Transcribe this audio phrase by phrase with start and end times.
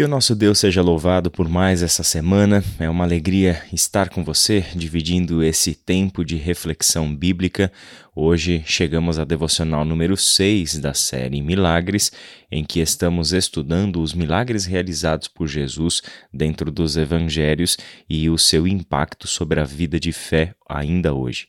[0.00, 2.64] Que o nosso Deus seja louvado por mais essa semana.
[2.78, 7.70] É uma alegria estar com você, dividindo esse tempo de reflexão bíblica.
[8.16, 12.10] Hoje chegamos à devocional número 6 da série Milagres,
[12.50, 16.00] em que estamos estudando os milagres realizados por Jesus
[16.32, 17.76] dentro dos evangelhos
[18.08, 21.46] e o seu impacto sobre a vida de fé ainda hoje.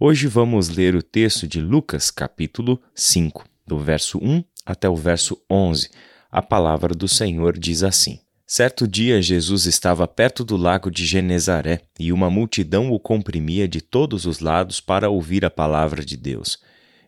[0.00, 5.40] Hoje vamos ler o texto de Lucas, capítulo 5, do verso 1 até o verso
[5.48, 5.90] 11
[6.34, 11.82] a palavra do Senhor diz assim: Certo dia Jesus estava perto do lago de Genezaré
[11.96, 16.58] e uma multidão o comprimia de todos os lados para ouvir a palavra de Deus.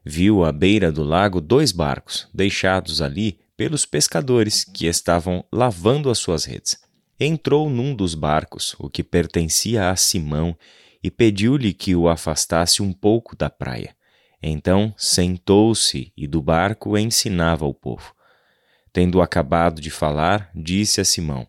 [0.05, 6.19] Viu à beira do lago dois barcos, deixados ali pelos pescadores que estavam lavando as
[6.19, 6.79] suas redes.
[7.19, 10.57] Entrou num dos barcos, o que pertencia a Simão,
[11.03, 13.93] e pediu-lhe que o afastasse um pouco da praia.
[14.41, 18.16] Então sentou-se e do barco ensinava o povo.
[18.97, 21.47] Tendo acabado de falar, disse a Simão: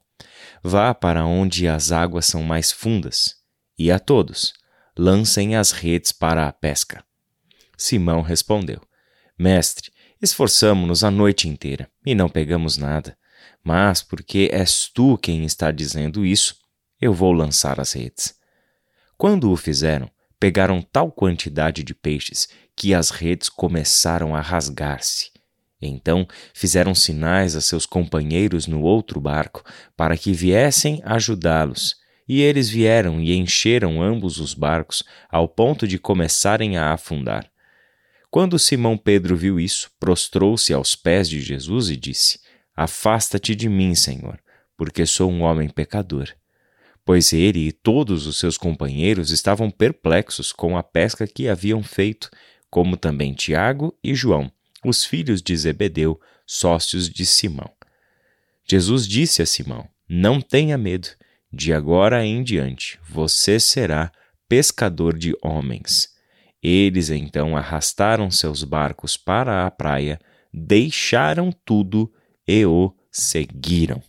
[0.61, 3.35] Vá para onde as águas são mais fundas,
[3.79, 4.51] e a todos,
[4.97, 7.05] lancem as redes para a pesca.
[7.77, 8.81] Simão respondeu:
[9.39, 13.17] Mestre, esforçamo-nos a noite inteira e não pegamos nada.
[13.63, 16.53] Mas, porque és tu quem está dizendo isso,
[16.99, 18.35] eu vou lançar as redes.
[19.17, 25.36] Quando o fizeram, pegaram tal quantidade de peixes que as redes começaram a rasgar-se.
[25.81, 29.63] Então fizeram sinais a seus companheiros no outro barco
[29.95, 31.95] para que viessem ajudá-los.
[32.27, 37.49] E eles vieram e encheram ambos os barcos ao ponto de começarem a afundar.
[38.29, 42.39] Quando Simão Pedro viu isso, prostrou-se aos pés de Jesus e disse:
[42.75, 44.37] Afasta-te de mim, Senhor,
[44.75, 46.27] porque sou um homem pecador.
[47.05, 52.29] Pois ele e todos os seus companheiros estavam perplexos com a pesca que haviam feito,
[52.69, 54.51] como também Tiago e João
[54.87, 57.69] os filhos de Zebedeu, sócios de Simão.
[58.69, 61.09] Jesus disse a Simão: Não tenha medo,
[61.51, 64.11] de agora em diante você será
[64.47, 66.09] pescador de homens.
[66.61, 70.19] Eles então arrastaram seus barcos para a praia,
[70.53, 72.11] deixaram tudo
[72.47, 74.01] e o seguiram.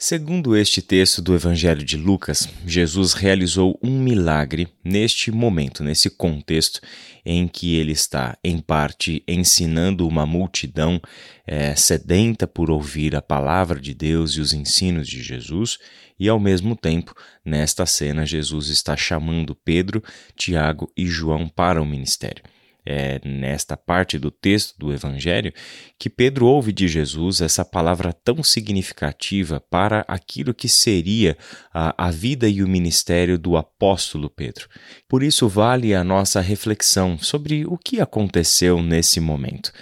[0.00, 6.80] Segundo este texto do Evangelho de Lucas, Jesus realizou um milagre neste momento, nesse contexto
[7.26, 11.00] em que ele está, em parte, ensinando uma multidão
[11.44, 15.78] é, sedenta por ouvir a palavra de Deus e os ensinos de Jesus,
[16.16, 17.12] e ao mesmo tempo,
[17.44, 20.00] nesta cena, Jesus está chamando Pedro,
[20.36, 22.44] Tiago e João para o ministério
[22.84, 25.52] é, nesta parte do texto do Evangelho
[25.98, 31.36] que Pedro ouve de Jesus essa palavra tão significativa para aquilo que seria
[31.72, 34.68] a, a vida e o ministério do apóstolo Pedro.
[35.08, 39.72] Por isso, vale a nossa reflexão sobre o que aconteceu nesse momento.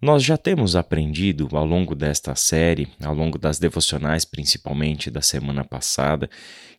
[0.00, 5.64] Nós já temos aprendido ao longo desta série, ao longo das devocionais, principalmente da semana
[5.64, 6.28] passada,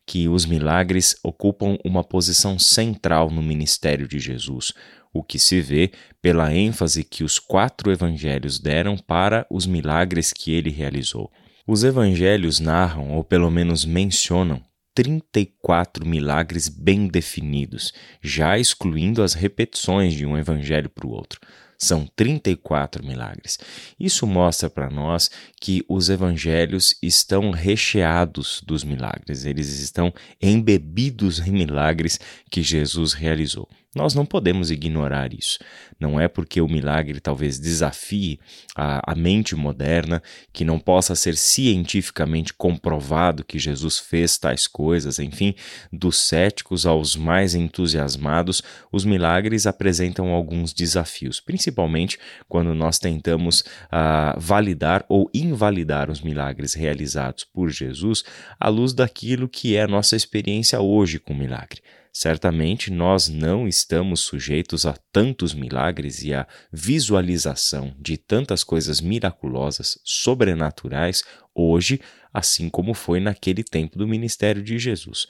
[0.06, 4.72] que os milagres ocupam uma posição central no ministério de Jesus
[5.18, 5.90] o que se vê
[6.20, 11.30] pela ênfase que os quatro evangelhos deram para os milagres que ele realizou.
[11.66, 14.62] Os evangelhos narram, ou pelo menos mencionam,
[14.96, 21.38] 34 milagres bem definidos, já excluindo as repetições de um evangelho para o outro.
[21.78, 23.58] São 34 milagres.
[24.00, 31.50] Isso mostra para nós que os evangelhos estão recheados dos milagres, eles estão embebidos em
[31.50, 32.18] milagres
[32.50, 33.68] que Jesus realizou.
[33.96, 35.58] Nós não podemos ignorar isso.
[35.98, 38.38] Não é porque o milagre talvez desafie
[38.76, 45.18] a, a, mente moderna, que não possa ser cientificamente comprovado que Jesus fez tais coisas,
[45.18, 45.54] enfim,
[45.90, 48.60] dos céticos aos mais entusiasmados,
[48.92, 56.74] os milagres apresentam alguns desafios, principalmente quando nós tentamos uh, validar ou invalidar os milagres
[56.74, 58.24] realizados por Jesus
[58.60, 61.80] à luz daquilo que é a nossa experiência hoje com o milagre.
[62.18, 69.98] Certamente nós não estamos sujeitos a tantos milagres e à visualização de tantas coisas miraculosas,
[70.02, 71.22] sobrenaturais,
[71.54, 72.00] hoje,
[72.32, 75.26] assim como foi naquele tempo do ministério de Jesus.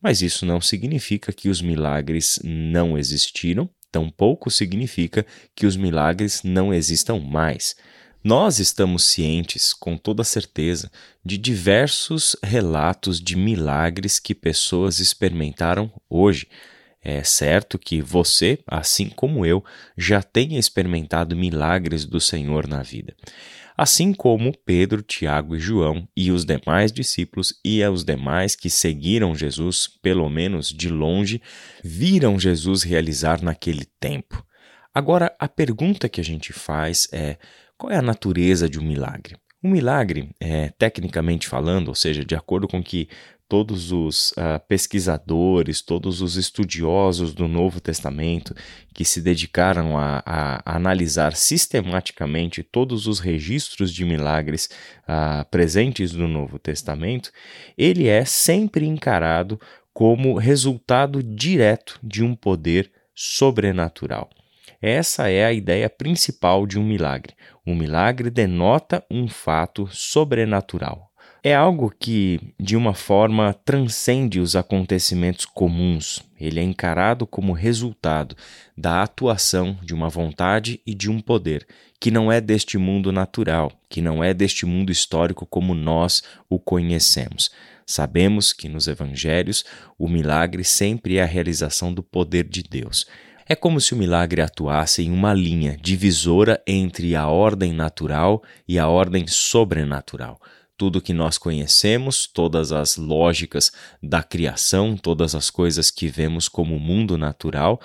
[0.00, 6.72] Mas isso não significa que os milagres não existiram, tampouco significa que os milagres não
[6.72, 7.76] existam mais.
[8.22, 10.90] Nós estamos cientes, com toda certeza,
[11.24, 16.46] de diversos relatos de milagres que pessoas experimentaram hoje.
[17.02, 19.64] É certo que você, assim como eu,
[19.96, 23.16] já tenha experimentado milagres do Senhor na vida.
[23.74, 29.34] Assim como Pedro, Tiago e João e os demais discípulos e os demais que seguiram
[29.34, 31.40] Jesus, pelo menos de longe,
[31.82, 34.44] viram Jesus realizar naquele tempo.
[34.92, 37.38] Agora, a pergunta que a gente faz é:
[37.80, 39.36] qual é a natureza de um milagre?
[39.64, 43.08] Um milagre, é, tecnicamente falando, ou seja, de acordo com que
[43.48, 48.54] todos os uh, pesquisadores, todos os estudiosos do Novo Testamento
[48.94, 54.68] que se dedicaram a, a, analisar sistematicamente todos os registros de milagres
[55.02, 57.32] uh, presentes no Novo Testamento,
[57.78, 59.58] ele é sempre encarado
[59.92, 64.30] como resultado direto de um poder sobrenatural.
[64.80, 67.34] Essa é a ideia principal de um milagre.
[67.66, 71.10] Um milagre denota um fato sobrenatural,
[71.42, 76.22] é algo que, de uma forma, transcende os acontecimentos comuns.
[76.38, 78.36] Ele é encarado como resultado
[78.76, 81.66] da atuação de uma vontade e de um poder
[81.98, 86.58] que não é deste mundo natural, que não é deste mundo histórico como nós o
[86.58, 87.50] conhecemos.
[87.86, 89.64] Sabemos que nos evangelhos
[89.98, 93.06] o milagre sempre é a realização do poder de Deus.
[93.52, 98.78] É como se o milagre atuasse em uma linha divisora entre a ordem natural e
[98.78, 100.40] a ordem sobrenatural.
[100.76, 106.78] Tudo que nós conhecemos, todas as lógicas da criação, todas as coisas que vemos como
[106.78, 107.80] mundo natural,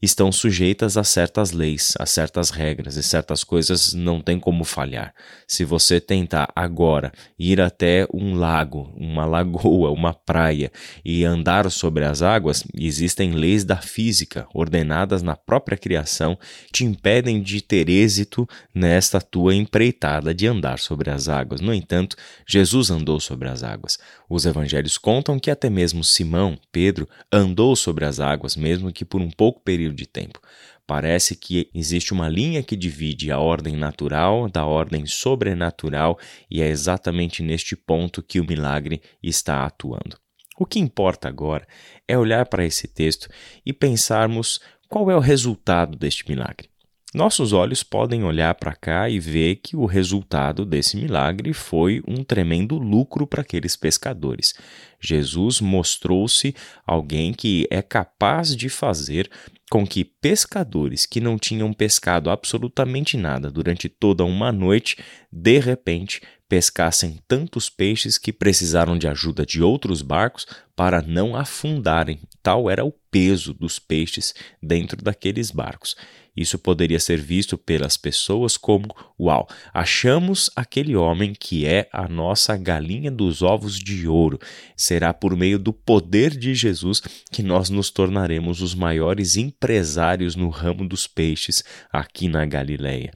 [0.00, 5.14] estão sujeitas a certas leis, a certas regras, e certas coisas não tem como falhar.
[5.46, 10.70] Se você tentar agora ir até um lago, uma lagoa, uma praia
[11.04, 16.38] e andar sobre as águas, existem leis da física ordenadas na própria criação
[16.72, 21.60] te impedem de ter êxito nesta tua empreitada de andar sobre as águas.
[21.60, 22.16] No entanto,
[22.46, 23.98] Jesus andou sobre as águas.
[24.28, 29.20] Os evangelhos contam que até mesmo Simão, Pedro, andou sobre as águas, mesmo que por
[29.20, 30.40] um pouco período período de tempo.
[30.86, 36.18] Parece que existe uma linha que divide a ordem natural da ordem sobrenatural,
[36.50, 40.18] e é exatamente neste ponto que o milagre está atuando.
[40.58, 41.66] O que importa agora
[42.08, 43.28] é olhar para esse texto
[43.64, 46.68] e pensarmos qual é o resultado deste milagre.
[47.14, 52.24] Nossos olhos podem olhar para cá e ver que o resultado desse milagre foi um
[52.24, 54.54] tremendo lucro para aqueles pescadores.
[55.00, 56.54] Jesus mostrou-se
[56.84, 59.30] alguém que é capaz de fazer
[59.70, 64.96] com que pescadores que não tinham pescado absolutamente nada durante toda uma noite,
[65.32, 72.20] de repente pescassem tantos peixes que precisaram de ajuda de outros barcos para não afundarem.
[72.42, 75.96] Tal era o peso dos peixes dentro daqueles barcos.
[76.36, 82.56] Isso poderia ser visto pelas pessoas como: uau, achamos aquele homem que é a nossa
[82.56, 84.38] galinha dos ovos de ouro.
[84.76, 87.00] Será por meio do poder de Jesus
[87.32, 93.14] que nós nos tornaremos os maiores empresários no ramo dos peixes aqui na Galileia.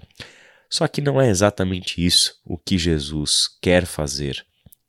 [0.70, 4.46] Só que não é exatamente isso o que Jesus quer fazer.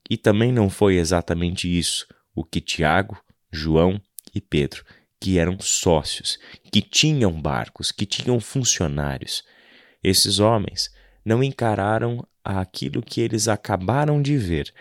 [0.10, 2.06] E também não foi exatamente isso
[2.36, 3.18] o que Tiago,
[3.52, 4.00] João
[4.34, 4.86] e Pedro
[5.22, 6.40] que eram sócios,
[6.72, 9.44] que tinham barcos, que tinham funcionários.
[10.04, 10.90] Esses homens
[11.24, 14.74] não encararam aquilo que eles acabaram de ver,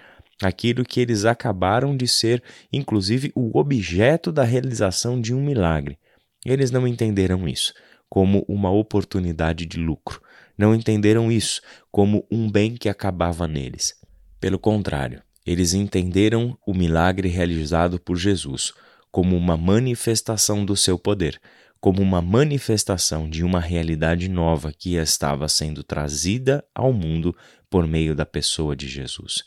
[0.43, 2.43] aquilo que eles acabaram de ser,
[2.73, 5.99] inclusive, o objeto da realização de um milagre.
[6.43, 7.75] Eles não entenderam isso
[8.09, 10.23] como uma oportunidade de lucro,
[10.57, 11.61] não entenderam isso
[11.93, 13.95] como um bem que acabava neles.
[14.41, 18.73] Pelo contrário, eles entenderam o milagre realizado por Jesus
[19.11, 21.41] como uma manifestação do seu poder,
[21.81, 27.35] como uma manifestação de uma realidade nova que estava sendo trazida ao mundo
[27.71, 29.43] por meio da pessoa de Jesus.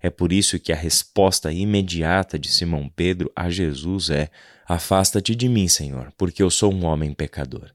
[0.00, 4.30] É por isso que a resposta imediata de Simão Pedro a Jesus é:
[4.66, 7.70] Afasta-te de mim, Senhor, porque eu sou um homem pecador.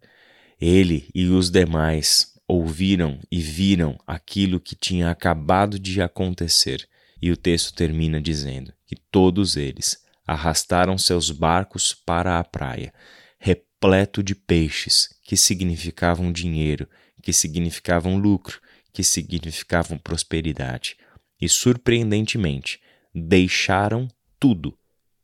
[0.60, 6.88] Ele e os demais ouviram e viram aquilo que tinha acabado de acontecer,
[7.22, 12.94] e o texto termina dizendo que todos eles arrastaram seus barcos para a praia,
[13.40, 16.90] repleto de peixes, que significavam dinheiro,
[17.24, 18.60] que significavam lucro,
[18.92, 20.98] que significavam prosperidade.
[21.40, 22.82] E, surpreendentemente,
[23.16, 24.08] deixaram
[24.40, 24.78] tudo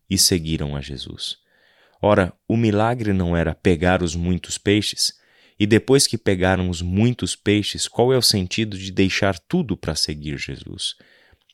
[0.09, 1.37] e seguiram a Jesus.
[2.01, 5.13] Ora, o milagre não era pegar os muitos peixes?
[5.59, 9.95] E depois que pegaram os muitos peixes, qual é o sentido de deixar tudo para
[9.95, 10.95] seguir Jesus?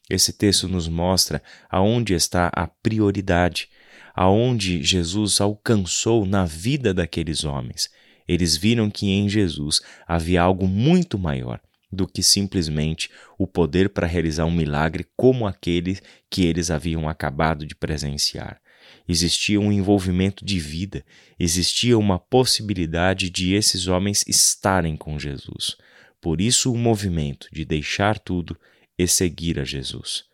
[0.09, 3.69] Esse texto nos mostra aonde está a prioridade,
[4.15, 7.89] aonde Jesus alcançou na vida daqueles homens.
[8.27, 11.59] Eles viram que em Jesus havia algo muito maior
[11.91, 15.99] do que simplesmente o poder para realizar um milagre como aquele
[16.29, 18.61] que eles haviam acabado de presenciar.
[19.07, 21.03] Existia um envolvimento de vida,
[21.39, 25.75] existia uma possibilidade de esses homens estarem com Jesus.
[26.21, 28.57] Por isso, o movimento de deixar tudo
[28.99, 30.25] e seguir a Jesus.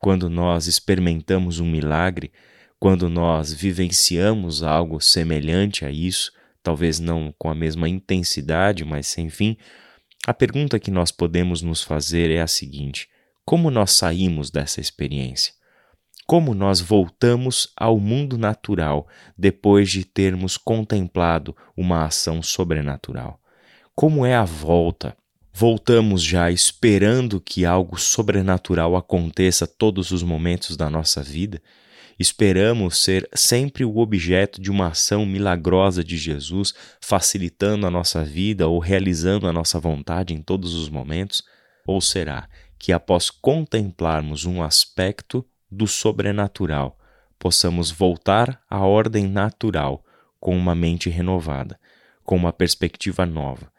[0.00, 2.32] Quando nós experimentamos um milagre,
[2.80, 9.28] quando nós vivenciamos algo semelhante a isso, talvez não com a mesma intensidade, mas sem
[9.28, 9.56] fim,
[10.26, 13.08] A pergunta que nós podemos nos fazer é a seguinte:
[13.46, 15.54] como nós saímos dessa experiência?
[16.26, 23.40] Como nós voltamos ao mundo natural depois de termos contemplado uma ação sobrenatural?
[23.94, 25.16] Como é a volta?
[25.52, 31.60] Voltamos já esperando que algo sobrenatural aconteça todos os momentos da nossa vida?
[32.18, 38.66] Esperamos ser sempre o objeto de uma ação milagrosa de Jesus, facilitando a nossa vida
[38.66, 41.42] ou realizando a nossa vontade em todos os momentos?
[41.86, 46.98] Ou será que, após contemplarmos um aspecto do sobrenatural,
[47.38, 50.04] possamos voltar à ordem natural
[50.40, 51.78] com uma mente renovada,
[52.24, 53.72] com uma perspectiva nova,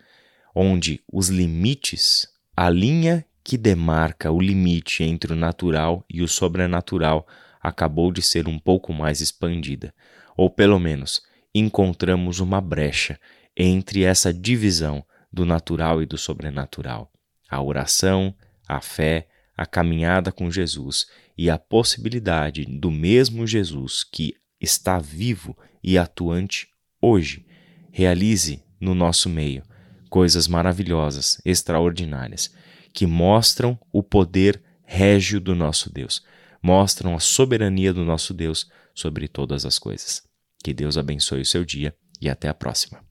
[0.55, 7.27] onde os limites, a linha que demarca o limite entre o natural e o sobrenatural,
[7.61, 9.93] acabou de ser um pouco mais expandida,
[10.35, 11.21] ou pelo menos
[11.53, 13.19] encontramos uma brecha
[13.55, 17.11] entre essa divisão do natural e do sobrenatural.
[17.49, 18.33] A oração,
[18.67, 19.27] a fé,
[19.57, 26.67] a caminhada com Jesus e a possibilidade do mesmo Jesus que está vivo e atuante
[27.01, 27.45] hoje
[27.91, 29.63] realize no nosso meio
[30.09, 32.53] coisas maravilhosas, extraordinárias,
[32.93, 36.23] que mostram o poder régio do nosso Deus
[36.61, 40.23] mostram a soberania do nosso Deus sobre todas as coisas.
[40.63, 43.01] Que Deus abençoe o seu dia e até a próxima.